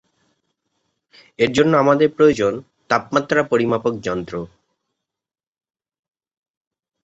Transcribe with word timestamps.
এর 1.39 1.51
জন্য 1.53 1.73
আমাদের 1.77 2.09
প্রয়োজন 2.17 2.53
তাপমাত্রা 2.89 3.41
পরিমাপক 3.51 3.93
যন্ত্র। 4.07 4.33